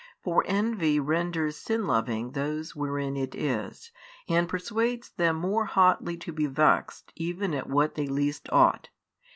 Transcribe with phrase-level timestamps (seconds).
[0.23, 3.91] For envy renders sin loving those wherein it is,
[4.27, 8.89] and persuades them more hotly to be vexed even at what they least ought.